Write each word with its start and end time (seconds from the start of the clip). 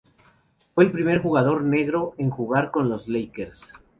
Fue 0.73 0.83
el 0.85 0.91
primer 0.91 1.21
jugador 1.21 1.61
negro 1.61 2.15
en 2.17 2.31
jugar 2.31 2.71
con 2.71 2.89
los 2.89 3.07
Lakers. 3.07 3.71